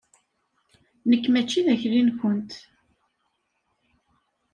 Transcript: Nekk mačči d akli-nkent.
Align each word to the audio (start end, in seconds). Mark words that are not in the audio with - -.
Nekk 1.09 1.25
mačči 1.29 1.61
d 1.65 1.67
akli-nkent. 1.73 2.51